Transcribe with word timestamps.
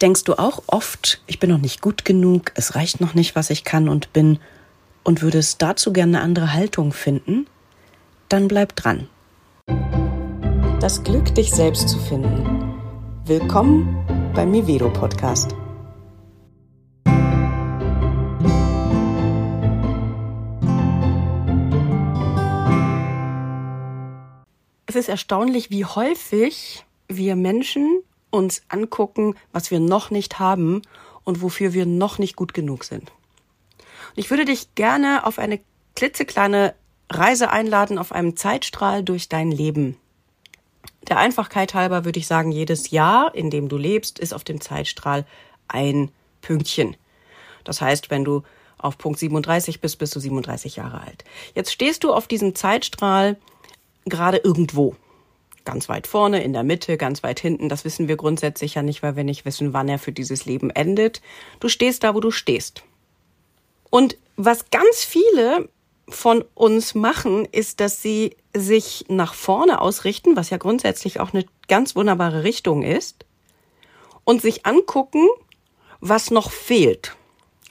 Denkst 0.00 0.24
du 0.24 0.38
auch 0.38 0.62
oft, 0.66 1.20
ich 1.26 1.38
bin 1.40 1.50
noch 1.50 1.58
nicht 1.58 1.82
gut 1.82 2.06
genug, 2.06 2.52
es 2.54 2.74
reicht 2.74 3.02
noch 3.02 3.12
nicht, 3.12 3.36
was 3.36 3.50
ich 3.50 3.64
kann 3.64 3.86
und 3.86 4.14
bin, 4.14 4.38
und 5.02 5.20
würdest 5.20 5.60
dazu 5.60 5.92
gerne 5.92 6.16
eine 6.16 6.24
andere 6.24 6.54
Haltung 6.54 6.94
finden? 6.94 7.46
Dann 8.30 8.48
bleib 8.48 8.74
dran. 8.76 9.10
Das 10.80 11.04
Glück, 11.04 11.34
dich 11.34 11.50
selbst 11.50 11.90
zu 11.90 11.98
finden. 11.98 12.80
Willkommen 13.26 14.32
beim 14.34 14.50
Mivedo 14.50 14.90
Podcast. 14.90 15.54
Es 24.86 24.96
ist 24.96 25.10
erstaunlich, 25.10 25.70
wie 25.70 25.84
häufig 25.84 26.86
wir 27.08 27.36
Menschen 27.36 28.02
uns 28.30 28.62
angucken, 28.68 29.34
was 29.52 29.70
wir 29.70 29.80
noch 29.80 30.10
nicht 30.10 30.38
haben 30.38 30.82
und 31.24 31.42
wofür 31.42 31.72
wir 31.72 31.86
noch 31.86 32.18
nicht 32.18 32.36
gut 32.36 32.54
genug 32.54 32.84
sind. 32.84 33.10
Und 34.10 34.18
ich 34.18 34.30
würde 34.30 34.44
dich 34.44 34.74
gerne 34.74 35.26
auf 35.26 35.38
eine 35.38 35.60
klitzekleine 35.96 36.74
Reise 37.10 37.50
einladen, 37.50 37.98
auf 37.98 38.12
einem 38.12 38.36
Zeitstrahl 38.36 39.02
durch 39.02 39.28
dein 39.28 39.50
Leben. 39.50 39.96
Der 41.08 41.18
Einfachkeit 41.18 41.74
halber 41.74 42.04
würde 42.04 42.18
ich 42.18 42.26
sagen, 42.26 42.52
jedes 42.52 42.90
Jahr, 42.90 43.34
in 43.34 43.50
dem 43.50 43.68
du 43.68 43.76
lebst, 43.76 44.18
ist 44.18 44.32
auf 44.32 44.44
dem 44.44 44.60
Zeitstrahl 44.60 45.26
ein 45.66 46.10
Pünktchen. 46.40 46.96
Das 47.64 47.80
heißt, 47.80 48.10
wenn 48.10 48.24
du 48.24 48.42
auf 48.78 48.96
Punkt 48.96 49.18
37 49.18 49.80
bist, 49.80 49.98
bist 49.98 50.14
du 50.14 50.20
37 50.20 50.76
Jahre 50.76 51.00
alt. 51.00 51.24
Jetzt 51.54 51.72
stehst 51.72 52.04
du 52.04 52.12
auf 52.12 52.28
diesem 52.28 52.54
Zeitstrahl 52.54 53.36
gerade 54.06 54.38
irgendwo 54.38 54.96
ganz 55.64 55.88
weit 55.88 56.06
vorne, 56.06 56.42
in 56.42 56.52
der 56.52 56.62
Mitte, 56.62 56.96
ganz 56.96 57.22
weit 57.22 57.40
hinten. 57.40 57.68
Das 57.68 57.84
wissen 57.84 58.08
wir 58.08 58.16
grundsätzlich 58.16 58.74
ja 58.74 58.82
nicht, 58.82 59.02
weil 59.02 59.16
wir 59.16 59.24
nicht 59.24 59.44
wissen, 59.44 59.72
wann 59.72 59.88
er 59.88 59.98
für 59.98 60.12
dieses 60.12 60.44
Leben 60.44 60.70
endet. 60.70 61.20
Du 61.60 61.68
stehst 61.68 62.04
da, 62.04 62.14
wo 62.14 62.20
du 62.20 62.30
stehst. 62.30 62.82
Und 63.90 64.16
was 64.36 64.70
ganz 64.70 65.04
viele 65.04 65.68
von 66.08 66.44
uns 66.54 66.94
machen, 66.94 67.46
ist, 67.46 67.80
dass 67.80 68.02
sie 68.02 68.36
sich 68.54 69.04
nach 69.08 69.34
vorne 69.34 69.80
ausrichten, 69.80 70.36
was 70.36 70.50
ja 70.50 70.56
grundsätzlich 70.56 71.20
auch 71.20 71.32
eine 71.32 71.44
ganz 71.68 71.94
wunderbare 71.94 72.42
Richtung 72.42 72.82
ist, 72.82 73.24
und 74.24 74.42
sich 74.42 74.66
angucken, 74.66 75.28
was 76.00 76.30
noch 76.30 76.50
fehlt. 76.50 77.16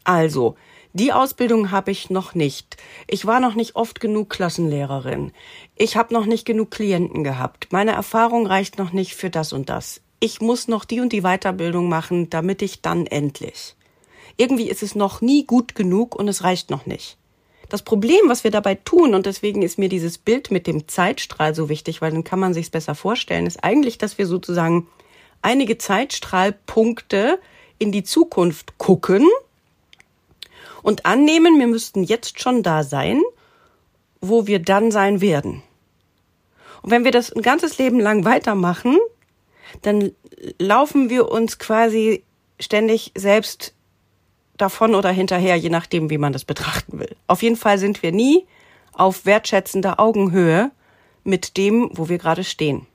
Also, 0.03 0.55
die 0.93 1.13
Ausbildung 1.13 1.69
habe 1.69 1.91
ich 1.91 2.09
noch 2.09 2.33
nicht. 2.33 2.77
Ich 3.07 3.25
war 3.25 3.39
noch 3.39 3.53
nicht 3.53 3.75
oft 3.75 3.99
genug 3.99 4.29
Klassenlehrerin. 4.29 5.31
Ich 5.75 5.95
habe 5.95 6.13
noch 6.13 6.25
nicht 6.25 6.45
genug 6.45 6.71
Klienten 6.71 7.23
gehabt. 7.23 7.67
Meine 7.71 7.91
Erfahrung 7.91 8.47
reicht 8.47 8.79
noch 8.79 8.91
nicht 8.91 9.15
für 9.15 9.29
das 9.29 9.53
und 9.53 9.69
das. 9.69 10.01
Ich 10.19 10.41
muss 10.41 10.67
noch 10.67 10.85
die 10.85 10.99
und 10.99 11.13
die 11.13 11.21
Weiterbildung 11.21 11.89
machen, 11.89 12.29
damit 12.29 12.63
ich 12.63 12.81
dann 12.81 13.05
endlich. 13.05 13.75
Irgendwie 14.35 14.67
ist 14.67 14.81
es 14.81 14.95
noch 14.95 15.21
nie 15.21 15.45
gut 15.45 15.75
genug 15.75 16.15
und 16.15 16.27
es 16.27 16.43
reicht 16.43 16.71
noch 16.71 16.85
nicht. 16.85 17.17
Das 17.69 17.83
Problem, 17.83 18.21
was 18.27 18.43
wir 18.43 18.51
dabei 18.51 18.73
tun, 18.73 19.13
und 19.13 19.27
deswegen 19.27 19.61
ist 19.61 19.77
mir 19.77 19.89
dieses 19.89 20.17
Bild 20.17 20.49
mit 20.49 20.65
dem 20.65 20.87
Zeitstrahl 20.87 21.53
so 21.53 21.69
wichtig, 21.69 22.01
weil 22.01 22.11
dann 22.11 22.23
kann 22.23 22.39
man 22.39 22.55
sich's 22.55 22.71
besser 22.71 22.95
vorstellen, 22.95 23.45
ist 23.45 23.63
eigentlich, 23.63 23.99
dass 23.99 24.17
wir 24.17 24.25
sozusagen 24.25 24.87
einige 25.43 25.77
Zeitstrahlpunkte 25.77 27.39
in 27.77 27.91
die 27.91 28.03
Zukunft 28.03 28.79
gucken 28.79 29.27
und 30.81 31.05
annehmen, 31.05 31.59
wir 31.59 31.67
müssten 31.67 32.03
jetzt 32.03 32.39
schon 32.39 32.63
da 32.63 32.83
sein, 32.83 33.21
wo 34.21 34.47
wir 34.47 34.59
dann 34.59 34.91
sein 34.91 35.21
werden. 35.21 35.63
Und 36.81 36.91
wenn 36.91 37.03
wir 37.03 37.11
das 37.11 37.31
ein 37.31 37.41
ganzes 37.41 37.77
Leben 37.77 37.99
lang 37.99 38.25
weitermachen, 38.25 38.97
dann 39.81 40.11
laufen 40.57 41.09
wir 41.09 41.29
uns 41.29 41.59
quasi 41.59 42.23
ständig 42.59 43.11
selbst 43.15 43.73
davon 44.57 44.95
oder 44.95 45.09
hinterher, 45.09 45.55
je 45.55 45.69
nachdem, 45.69 46.09
wie 46.09 46.17
man 46.17 46.33
das 46.33 46.45
betrachten 46.45 46.99
will. 46.99 47.15
Auf 47.27 47.41
jeden 47.41 47.55
Fall 47.55 47.77
sind 47.77 48.03
wir 48.03 48.11
nie 48.11 48.45
auf 48.93 49.25
wertschätzender 49.25 49.99
Augenhöhe 49.99 50.71
mit 51.23 51.57
dem, 51.57 51.89
wo 51.93 52.09
wir 52.09 52.17
gerade 52.17 52.43
stehen. 52.43 52.85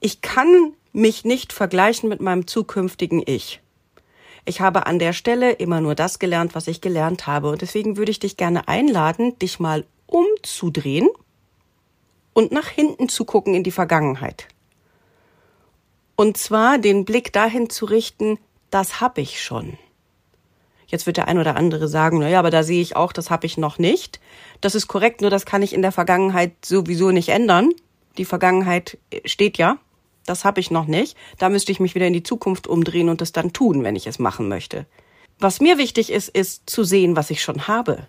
Ich 0.00 0.20
kann 0.20 0.74
mich 0.92 1.24
nicht 1.24 1.52
vergleichen 1.52 2.08
mit 2.08 2.20
meinem 2.20 2.46
zukünftigen 2.46 3.22
Ich. 3.24 3.61
Ich 4.44 4.60
habe 4.60 4.86
an 4.86 4.98
der 4.98 5.12
Stelle 5.12 5.52
immer 5.52 5.80
nur 5.80 5.94
das 5.94 6.18
gelernt, 6.18 6.54
was 6.54 6.66
ich 6.66 6.80
gelernt 6.80 7.26
habe. 7.26 7.50
Und 7.50 7.62
deswegen 7.62 7.96
würde 7.96 8.10
ich 8.10 8.18
dich 8.18 8.36
gerne 8.36 8.66
einladen, 8.68 9.38
dich 9.38 9.60
mal 9.60 9.84
umzudrehen 10.06 11.08
und 12.32 12.50
nach 12.50 12.68
hinten 12.68 13.08
zu 13.08 13.24
gucken 13.24 13.54
in 13.54 13.62
die 13.62 13.70
Vergangenheit. 13.70 14.48
Und 16.16 16.36
zwar 16.36 16.78
den 16.78 17.04
Blick 17.04 17.32
dahin 17.32 17.70
zu 17.70 17.84
richten, 17.84 18.38
das 18.70 19.00
habe 19.00 19.20
ich 19.20 19.42
schon. 19.42 19.78
Jetzt 20.86 21.06
wird 21.06 21.16
der 21.16 21.28
ein 21.28 21.38
oder 21.38 21.56
andere 21.56 21.88
sagen, 21.88 22.18
na 22.18 22.28
ja, 22.28 22.38
aber 22.38 22.50
da 22.50 22.62
sehe 22.62 22.82
ich 22.82 22.96
auch, 22.96 23.12
das 23.12 23.30
habe 23.30 23.46
ich 23.46 23.56
noch 23.56 23.78
nicht. 23.78 24.20
Das 24.60 24.74
ist 24.74 24.88
korrekt, 24.88 25.20
nur 25.20 25.30
das 25.30 25.46
kann 25.46 25.62
ich 25.62 25.72
in 25.72 25.82
der 25.82 25.92
Vergangenheit 25.92 26.52
sowieso 26.64 27.10
nicht 27.12 27.30
ändern. 27.30 27.70
Die 28.18 28.26
Vergangenheit 28.26 28.98
steht 29.24 29.56
ja 29.56 29.78
das 30.26 30.44
habe 30.44 30.60
ich 30.60 30.70
noch 30.70 30.86
nicht. 30.86 31.16
Da 31.38 31.48
müsste 31.48 31.72
ich 31.72 31.80
mich 31.80 31.94
wieder 31.94 32.06
in 32.06 32.12
die 32.12 32.22
Zukunft 32.22 32.66
umdrehen 32.66 33.08
und 33.08 33.22
es 33.22 33.32
dann 33.32 33.52
tun, 33.52 33.82
wenn 33.82 33.96
ich 33.96 34.06
es 34.06 34.18
machen 34.18 34.48
möchte. 34.48 34.86
Was 35.38 35.60
mir 35.60 35.78
wichtig 35.78 36.10
ist, 36.10 36.28
ist 36.28 36.68
zu 36.70 36.84
sehen, 36.84 37.16
was 37.16 37.30
ich 37.30 37.42
schon 37.42 37.66
habe. 37.66 38.06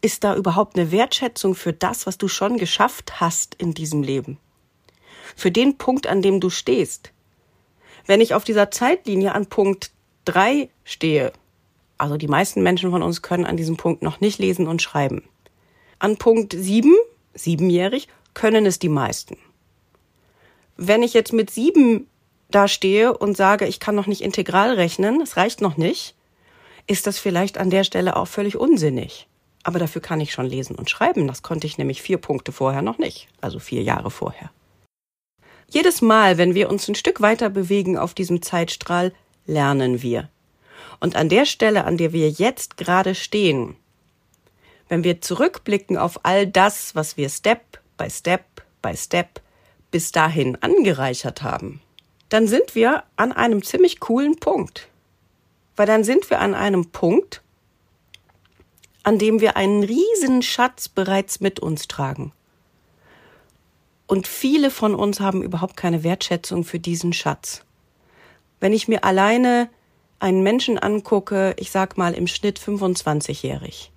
Ist 0.00 0.22
da 0.22 0.36
überhaupt 0.36 0.78
eine 0.78 0.92
Wertschätzung 0.92 1.54
für 1.54 1.72
das, 1.72 2.06
was 2.06 2.18
du 2.18 2.28
schon 2.28 2.56
geschafft 2.58 3.20
hast 3.20 3.56
in 3.56 3.74
diesem 3.74 4.02
Leben? 4.02 4.38
Für 5.34 5.50
den 5.50 5.76
Punkt, 5.76 6.06
an 6.06 6.22
dem 6.22 6.40
du 6.40 6.50
stehst. 6.50 7.12
Wenn 8.06 8.20
ich 8.20 8.34
auf 8.34 8.44
dieser 8.44 8.70
Zeitlinie 8.70 9.34
an 9.34 9.46
Punkt 9.46 9.90
drei 10.24 10.70
stehe, 10.84 11.32
also 11.98 12.16
die 12.16 12.28
meisten 12.28 12.62
Menschen 12.62 12.92
von 12.92 13.02
uns 13.02 13.22
können 13.22 13.44
an 13.44 13.56
diesem 13.56 13.76
Punkt 13.76 14.02
noch 14.02 14.20
nicht 14.20 14.38
lesen 14.38 14.68
und 14.68 14.80
schreiben. 14.80 15.28
An 15.98 16.16
Punkt 16.16 16.54
sieben, 16.56 16.94
siebenjährig, 17.34 18.06
können 18.34 18.66
es 18.66 18.78
die 18.78 18.88
meisten. 18.88 19.36
Wenn 20.78 21.02
ich 21.02 21.12
jetzt 21.12 21.32
mit 21.32 21.50
sieben 21.50 22.06
da 22.50 22.68
stehe 22.68 23.16
und 23.16 23.36
sage, 23.36 23.66
ich 23.66 23.80
kann 23.80 23.96
noch 23.96 24.06
nicht 24.06 24.22
integral 24.22 24.72
rechnen, 24.72 25.20
es 25.20 25.36
reicht 25.36 25.60
noch 25.60 25.76
nicht, 25.76 26.14
ist 26.86 27.06
das 27.06 27.18
vielleicht 27.18 27.58
an 27.58 27.68
der 27.68 27.84
Stelle 27.84 28.16
auch 28.16 28.28
völlig 28.28 28.56
unsinnig. 28.56 29.26
Aber 29.64 29.80
dafür 29.80 30.00
kann 30.00 30.20
ich 30.20 30.32
schon 30.32 30.46
lesen 30.46 30.76
und 30.76 30.88
schreiben. 30.88 31.26
Das 31.26 31.42
konnte 31.42 31.66
ich 31.66 31.78
nämlich 31.78 32.00
vier 32.00 32.16
Punkte 32.16 32.52
vorher 32.52 32.80
noch 32.80 32.98
nicht, 32.98 33.28
also 33.40 33.58
vier 33.58 33.82
Jahre 33.82 34.10
vorher. 34.10 34.50
Jedes 35.68 36.00
Mal, 36.00 36.38
wenn 36.38 36.54
wir 36.54 36.70
uns 36.70 36.88
ein 36.88 36.94
Stück 36.94 37.20
weiter 37.20 37.50
bewegen 37.50 37.98
auf 37.98 38.14
diesem 38.14 38.40
Zeitstrahl, 38.40 39.12
lernen 39.46 40.00
wir. 40.00 40.30
Und 41.00 41.16
an 41.16 41.28
der 41.28 41.44
Stelle, 41.44 41.84
an 41.84 41.98
der 41.98 42.12
wir 42.12 42.30
jetzt 42.30 42.76
gerade 42.76 43.16
stehen, 43.16 43.76
wenn 44.88 45.04
wir 45.04 45.20
zurückblicken 45.20 45.98
auf 45.98 46.24
all 46.24 46.46
das, 46.46 46.94
was 46.94 47.16
wir 47.16 47.28
Step 47.28 47.80
by 47.98 48.08
Step 48.08 48.44
by 48.80 48.96
Step 48.96 49.40
bis 49.90 50.12
dahin 50.12 50.56
angereichert 50.60 51.42
haben, 51.42 51.80
dann 52.28 52.46
sind 52.46 52.74
wir 52.74 53.04
an 53.16 53.32
einem 53.32 53.62
ziemlich 53.62 54.00
coolen 54.00 54.36
Punkt. 54.36 54.88
Weil 55.76 55.86
dann 55.86 56.04
sind 56.04 56.28
wir 56.30 56.40
an 56.40 56.54
einem 56.54 56.90
Punkt, 56.90 57.42
an 59.02 59.18
dem 59.18 59.40
wir 59.40 59.56
einen 59.56 59.84
riesen 59.84 60.42
Schatz 60.42 60.88
bereits 60.88 61.40
mit 61.40 61.60
uns 61.60 61.88
tragen. 61.88 62.32
Und 64.06 64.26
viele 64.26 64.70
von 64.70 64.94
uns 64.94 65.20
haben 65.20 65.42
überhaupt 65.42 65.76
keine 65.76 66.02
Wertschätzung 66.02 66.64
für 66.64 66.78
diesen 66.78 67.12
Schatz. 67.12 67.62
Wenn 68.60 68.72
ich 68.72 68.88
mir 68.88 69.04
alleine 69.04 69.68
einen 70.18 70.42
Menschen 70.42 70.78
angucke, 70.78 71.54
ich 71.58 71.70
sag 71.70 71.96
mal 71.96 72.14
im 72.14 72.26
Schnitt 72.26 72.58
25-jährig. 72.58 73.92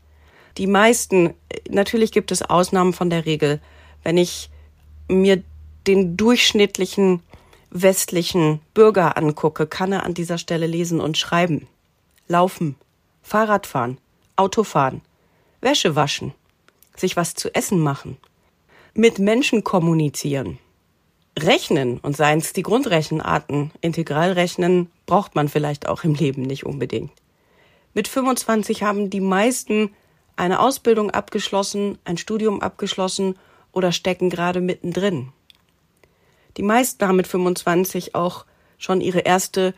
Die 0.58 0.68
meisten, 0.68 1.34
natürlich 1.70 2.12
gibt 2.12 2.32
es 2.32 2.42
Ausnahmen 2.44 2.94
von 2.94 3.10
der 3.10 3.26
Regel. 3.26 3.60
Wenn 4.04 4.18
ich 4.18 4.50
mir 5.08 5.44
den 5.88 6.18
durchschnittlichen 6.18 7.22
westlichen 7.72 8.60
Bürger 8.74 9.18
angucke, 9.18 9.66
kann 9.66 9.92
er 9.92 10.04
an 10.04 10.14
dieser 10.14 10.38
Stelle 10.38 10.68
lesen 10.68 11.00
und 11.00 11.18
schreiben, 11.18 11.68
laufen, 12.28 12.76
Fahrradfahren, 13.24 13.98
Autofahren, 14.36 15.02
Wäsche 15.62 15.96
waschen, 15.96 16.34
sich 16.96 17.16
was 17.16 17.34
zu 17.34 17.54
essen 17.56 17.80
machen, 17.80 18.18
mit 18.94 19.20
Menschen 19.20 19.64
kommunizieren, 19.64 20.58
rechnen 21.40 22.00
und 22.00 22.18
seien 22.18 22.40
es 22.40 22.54
die 22.54 22.64
Grundrechenarten, 22.64 23.72
Integralrechnen 23.80 24.92
braucht 25.06 25.36
man 25.36 25.48
vielleicht 25.48 25.88
auch 25.88 26.04
im 26.04 26.14
Leben 26.14 26.42
nicht 26.42 26.66
unbedingt. 26.66 27.12
Mit 27.94 28.08
25 28.08 28.84
haben 28.84 29.10
die 29.10 29.22
meisten 29.22 29.94
eine 30.36 30.60
Ausbildung 30.60 31.12
abgeschlossen, 31.12 31.98
ein 32.06 32.18
Studium 32.18 32.62
abgeschlossen 32.62 33.38
oder 33.72 33.92
stecken 33.92 34.30
gerade 34.30 34.62
mittendrin. 34.62 35.30
Die 36.58 36.64
meisten 36.64 37.08
haben 37.08 37.16
mit 37.16 37.28
25 37.28 38.16
auch 38.16 38.46
schon 38.78 39.02
ihre 39.02 39.20
erste 39.20 39.74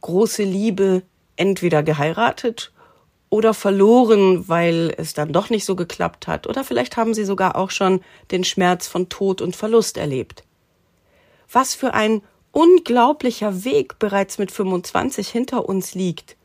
große 0.00 0.42
Liebe 0.42 1.02
entweder 1.36 1.82
geheiratet 1.82 2.72
oder 3.30 3.54
verloren, 3.54 4.48
weil 4.48 4.94
es 4.96 5.14
dann 5.14 5.32
doch 5.32 5.50
nicht 5.50 5.64
so 5.64 5.76
geklappt 5.76 6.26
hat. 6.26 6.46
Oder 6.46 6.64
vielleicht 6.64 6.96
haben 6.96 7.14
sie 7.14 7.24
sogar 7.24 7.56
auch 7.56 7.70
schon 7.70 8.00
den 8.30 8.44
Schmerz 8.44 8.88
von 8.88 9.08
Tod 9.08 9.42
und 9.42 9.54
Verlust 9.54 9.96
erlebt. 9.96 10.44
Was 11.50 11.74
für 11.74 11.94
ein 11.94 12.22
unglaublicher 12.52 13.64
Weg 13.64 13.98
bereits 13.98 14.38
mit 14.38 14.50
25 14.50 15.28
hinter 15.28 15.68
uns 15.68 15.94
liegt, 15.94 16.36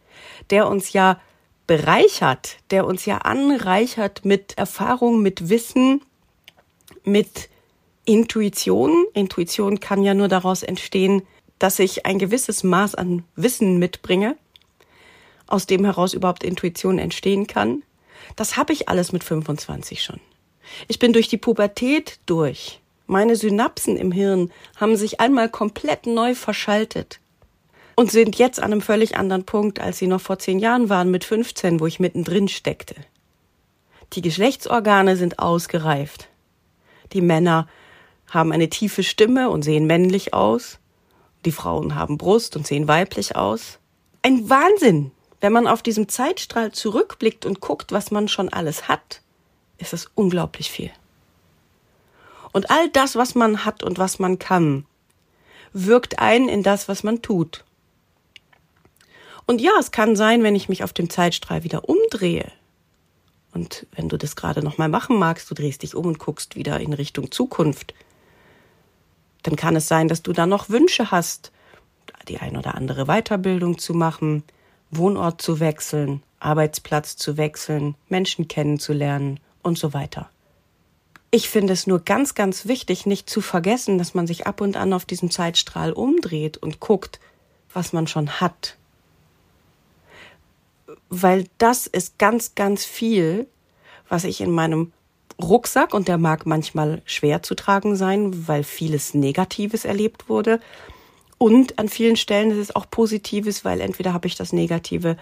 der 0.49 0.67
uns 0.67 0.93
ja 0.93 1.19
bereichert, 1.67 2.57
der 2.71 2.85
uns 2.85 3.05
ja 3.05 3.19
anreichert 3.19 4.25
mit 4.25 4.57
Erfahrung, 4.57 5.21
mit 5.21 5.49
Wissen, 5.49 6.01
mit 7.05 7.49
Intuition. 8.05 9.05
Intuition 9.13 9.79
kann 9.79 10.03
ja 10.03 10.13
nur 10.13 10.27
daraus 10.27 10.63
entstehen, 10.63 11.23
dass 11.59 11.79
ich 11.79 12.05
ein 12.05 12.19
gewisses 12.19 12.63
Maß 12.63 12.95
an 12.95 13.23
Wissen 13.35 13.79
mitbringe, 13.79 14.35
aus 15.47 15.65
dem 15.65 15.85
heraus 15.85 16.13
überhaupt 16.13 16.43
Intuition 16.43 16.99
entstehen 16.99 17.47
kann. 17.47 17.83
Das 18.35 18.57
habe 18.57 18.73
ich 18.73 18.89
alles 18.89 19.11
mit 19.11 19.23
25 19.23 20.03
schon. 20.03 20.19
Ich 20.87 20.99
bin 20.99 21.13
durch 21.13 21.27
die 21.27 21.37
Pubertät 21.37 22.19
durch. 22.25 22.81
Meine 23.05 23.35
Synapsen 23.35 23.97
im 23.97 24.11
Hirn 24.11 24.51
haben 24.77 24.95
sich 24.95 25.19
einmal 25.19 25.49
komplett 25.49 26.05
neu 26.05 26.35
verschaltet 26.35 27.19
und 27.95 28.11
sind 28.11 28.37
jetzt 28.37 28.59
an 28.59 28.71
einem 28.71 28.81
völlig 28.81 29.15
anderen 29.17 29.45
Punkt, 29.45 29.79
als 29.79 29.97
sie 29.97 30.07
noch 30.07 30.21
vor 30.21 30.39
zehn 30.39 30.59
Jahren 30.59 30.89
waren, 30.89 31.11
mit 31.11 31.23
15, 31.23 31.79
wo 31.79 31.85
ich 31.85 31.99
mittendrin 31.99 32.47
steckte. 32.47 32.95
Die 34.13 34.21
Geschlechtsorgane 34.21 35.15
sind 35.15 35.39
ausgereift. 35.39 36.29
Die 37.13 37.21
Männer 37.21 37.67
haben 38.29 38.51
eine 38.51 38.69
tiefe 38.69 39.03
Stimme 39.03 39.49
und 39.49 39.63
sehen 39.63 39.85
männlich 39.85 40.33
aus. 40.33 40.79
Die 41.45 41.51
Frauen 41.51 41.95
haben 41.95 42.17
Brust 42.17 42.55
und 42.55 42.65
sehen 42.65 42.87
weiblich 42.87 43.35
aus. 43.35 43.79
Ein 44.21 44.49
Wahnsinn! 44.49 45.11
Wenn 45.41 45.51
man 45.51 45.67
auf 45.67 45.83
diesem 45.83 46.07
Zeitstrahl 46.07 46.71
zurückblickt 46.71 47.45
und 47.45 47.59
guckt, 47.59 47.91
was 47.91 48.11
man 48.11 48.29
schon 48.29 48.47
alles 48.47 48.87
hat, 48.87 49.21
ist 49.77 49.91
es 49.91 50.09
unglaublich 50.15 50.71
viel. 50.71 50.89
Und 52.53 52.71
all 52.71 52.89
das, 52.89 53.17
was 53.17 53.35
man 53.35 53.65
hat 53.65 53.83
und 53.83 53.97
was 53.97 54.19
man 54.19 54.39
kann, 54.39 54.85
wirkt 55.73 56.19
ein 56.19 56.47
in 56.47 56.63
das, 56.63 56.87
was 56.87 57.03
man 57.03 57.21
tut. 57.21 57.65
Und 59.45 59.59
ja, 59.59 59.71
es 59.79 59.91
kann 59.91 60.15
sein, 60.15 60.43
wenn 60.43 60.55
ich 60.55 60.69
mich 60.69 60.83
auf 60.83 60.93
dem 60.93 61.09
Zeitstrahl 61.09 61.63
wieder 61.63 61.89
umdrehe. 61.89 62.49
Und 63.51 63.85
wenn 63.91 64.07
du 64.07 64.17
das 64.17 64.35
gerade 64.35 64.63
nochmal 64.63 64.89
machen 64.89 65.17
magst, 65.17 65.49
du 65.49 65.55
drehst 65.55 65.83
dich 65.83 65.95
um 65.95 66.05
und 66.05 66.19
guckst 66.19 66.55
wieder 66.55 66.79
in 66.79 66.93
Richtung 66.93 67.31
Zukunft, 67.31 67.93
dann 69.43 69.55
kann 69.55 69.75
es 69.75 69.87
sein, 69.87 70.07
dass 70.07 70.23
du 70.23 70.33
da 70.33 70.45
noch 70.45 70.69
Wünsche 70.69 71.11
hast, 71.11 71.51
die 72.27 72.39
ein 72.39 72.57
oder 72.57 72.75
andere 72.75 73.05
Weiterbildung 73.05 73.77
zu 73.77 73.93
machen, 73.93 74.43
Wohnort 74.89 75.41
zu 75.41 75.59
wechseln, 75.59 76.23
Arbeitsplatz 76.39 77.15
zu 77.17 77.37
wechseln, 77.37 77.95
Menschen 78.09 78.47
kennenzulernen 78.47 79.39
und 79.61 79.77
so 79.77 79.93
weiter. 79.93 80.29
Ich 81.31 81.49
finde 81.49 81.73
es 81.73 81.87
nur 81.87 81.99
ganz, 81.99 82.35
ganz 82.35 82.67
wichtig, 82.67 83.05
nicht 83.05 83.29
zu 83.29 83.41
vergessen, 83.41 83.97
dass 83.97 84.13
man 84.13 84.27
sich 84.27 84.45
ab 84.45 84.61
und 84.61 84.77
an 84.77 84.93
auf 84.93 85.05
diesem 85.05 85.31
Zeitstrahl 85.31 85.91
umdreht 85.91 86.57
und 86.57 86.79
guckt, 86.79 87.19
was 87.73 87.91
man 87.91 88.05
schon 88.07 88.39
hat. 88.39 88.77
Weil 91.09 91.47
das 91.57 91.87
ist 91.87 92.19
ganz, 92.19 92.53
ganz 92.53 92.85
viel, 92.85 93.47
was 94.09 94.25
ich 94.25 94.41
in 94.41 94.51
meinem 94.51 94.91
Rucksack 95.41 95.93
und 95.93 96.07
der 96.07 96.17
mag 96.17 96.45
manchmal 96.45 97.01
schwer 97.05 97.43
zu 97.43 97.55
tragen 97.55 97.95
sein, 97.95 98.47
weil 98.47 98.63
vieles 98.63 99.13
Negatives 99.13 99.85
erlebt 99.85 100.29
wurde. 100.29 100.59
Und 101.37 101.79
an 101.79 101.89
vielen 101.89 102.15
Stellen 102.15 102.51
ist 102.51 102.57
es 102.57 102.75
auch 102.75 102.89
Positives, 102.89 103.65
weil 103.65 103.81
entweder 103.81 104.13
habe 104.13 104.27
ich 104.27 104.35
das 104.35 104.53
Negative 104.53 105.17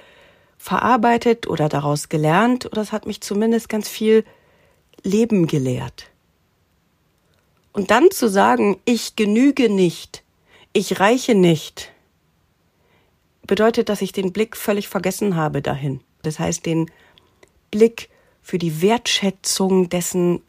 verarbeitet 0.57 1.47
oder 1.47 1.69
daraus 1.69 2.09
gelernt 2.09 2.67
oder 2.67 2.81
es 2.81 2.91
hat 2.91 3.07
mich 3.07 3.21
zumindest 3.21 3.67
ganz 3.67 3.89
viel 3.89 4.23
Leben 5.01 5.47
gelehrt. 5.47 6.11
Und 7.73 7.89
dann 7.89 8.11
zu 8.11 8.29
sagen, 8.29 8.79
ich 8.85 9.15
genüge 9.15 9.69
nicht, 9.69 10.23
ich 10.73 10.99
reiche 10.99 11.33
nicht, 11.33 11.91
bedeutet, 13.47 13.89
dass 13.89 14.03
ich 14.03 14.11
den 14.11 14.31
Blick 14.31 14.55
völlig 14.55 14.87
vergessen 14.87 15.35
habe 15.35 15.63
dahin. 15.63 16.01
Das 16.21 16.37
heißt, 16.37 16.65
den 16.65 16.91
Blick 17.71 18.10
für 18.41 18.57
die 18.57 18.81
Wertschätzung 18.81 19.89
dessen, 19.89 20.41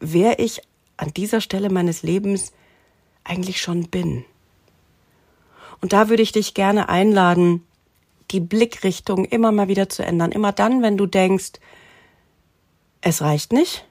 wer 0.00 0.38
ich 0.38 0.62
an 0.96 1.12
dieser 1.14 1.40
Stelle 1.40 1.70
meines 1.70 2.02
Lebens 2.02 2.52
eigentlich 3.24 3.60
schon 3.60 3.88
bin. 3.88 4.24
Und 5.80 5.92
da 5.92 6.08
würde 6.08 6.22
ich 6.22 6.32
dich 6.32 6.54
gerne 6.54 6.88
einladen, 6.88 7.66
die 8.30 8.40
Blickrichtung 8.40 9.24
immer 9.24 9.52
mal 9.52 9.68
wieder 9.68 9.88
zu 9.88 10.04
ändern. 10.04 10.32
Immer 10.32 10.52
dann, 10.52 10.82
wenn 10.82 10.96
du 10.96 11.06
denkst, 11.06 11.52
es 13.00 13.22
reicht 13.22 13.52
nicht, 13.52 13.86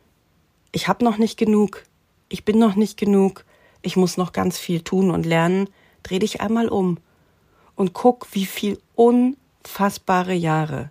ich 0.71 0.87
habe 0.87 1.05
noch 1.05 1.17
nicht 1.17 1.37
genug, 1.37 1.85
ich 2.27 2.43
bin 2.43 2.59
noch 2.59 2.75
nicht 2.75 2.97
genug, 2.97 3.45
ich 3.81 3.95
muss 3.95 4.17
noch 4.17 4.33
ganz 4.33 4.57
viel 4.57 4.81
tun 4.81 5.11
und 5.11 5.25
lernen, 5.25 5.69
dreh 6.03 6.19
dich 6.19 6.41
einmal 6.41 6.67
um 6.67 6.97
und 7.75 7.93
guck, 7.93 8.27
wie 8.33 8.45
viel 8.45 8.81
unfassbare 8.95 10.33
Jahre 10.33 10.89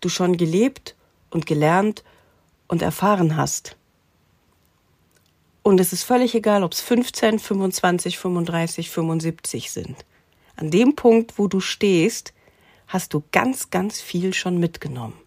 du 0.00 0.08
schon 0.08 0.36
gelebt 0.36 0.94
und 1.34 1.46
gelernt 1.46 2.04
und 2.68 2.80
erfahren 2.80 3.36
hast. 3.36 3.76
Und 5.62 5.80
es 5.80 5.92
ist 5.92 6.04
völlig 6.04 6.34
egal, 6.34 6.62
ob 6.62 6.72
es 6.72 6.80
15, 6.80 7.38
25, 7.38 8.18
35, 8.18 8.90
75 8.90 9.72
sind. 9.72 10.04
An 10.56 10.70
dem 10.70 10.94
Punkt, 10.94 11.38
wo 11.38 11.48
du 11.48 11.60
stehst, 11.60 12.32
hast 12.86 13.12
du 13.12 13.24
ganz, 13.32 13.70
ganz 13.70 14.00
viel 14.00 14.32
schon 14.32 14.58
mitgenommen. 14.58 15.18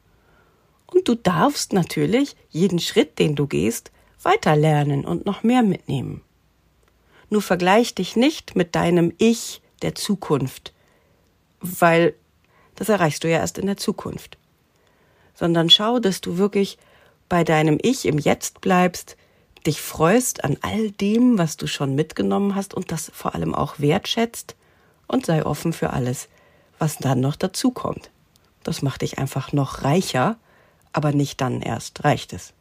Und 0.87 1.07
du 1.07 1.15
darfst 1.15 1.73
natürlich 1.73 2.35
jeden 2.49 2.79
Schritt, 2.79 3.19
den 3.19 3.35
du 3.35 3.45
gehst, 3.45 3.91
weiter 4.23 4.55
lernen 4.55 5.05
und 5.05 5.25
noch 5.25 5.43
mehr 5.43 5.63
mitnehmen. 5.63 6.21
Nur 7.29 7.41
vergleich 7.41 7.93
dich 7.93 8.15
nicht 8.15 8.55
mit 8.55 8.75
deinem 8.75 9.11
Ich 9.17 9.61
der 9.81 9.95
Zukunft, 9.95 10.73
weil 11.59 12.13
das 12.75 12.87
erreichst 12.87 13.23
du 13.23 13.29
ja 13.29 13.39
erst 13.39 13.57
in 13.57 13.65
der 13.65 13.77
Zukunft 13.77 14.37
sondern 15.37 15.69
schau, 15.69 15.99
dass 15.99 16.19
du 16.19 16.37
wirklich 16.37 16.77
bei 17.29 17.43
deinem 17.43 17.77
Ich 17.81 18.05
im 18.05 18.17
Jetzt 18.17 18.61
bleibst, 18.61 19.17
dich 19.65 19.81
freust 19.81 20.43
an 20.43 20.57
all 20.61 20.91
dem, 20.91 21.37
was 21.37 21.57
du 21.57 21.67
schon 21.67 21.93
mitgenommen 21.93 22.55
hast 22.55 22.73
und 22.73 22.91
das 22.91 23.11
vor 23.13 23.35
allem 23.35 23.53
auch 23.53 23.79
wertschätzt 23.79 24.55
und 25.07 25.25
sei 25.25 25.45
offen 25.45 25.73
für 25.73 25.91
alles, 25.91 26.27
was 26.79 26.97
dann 26.97 27.19
noch 27.19 27.35
dazukommt. 27.35 28.09
Das 28.63 28.81
macht 28.81 29.01
dich 29.01 29.19
einfach 29.19 29.53
noch 29.53 29.83
reicher, 29.83 30.37
aber 30.93 31.11
nicht 31.11 31.39
dann 31.41 31.61
erst 31.61 32.03
reicht 32.03 32.33
es. 32.33 32.53